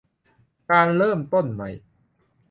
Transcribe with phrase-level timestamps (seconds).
[0.71, 1.69] การเริ่มต้นใหม่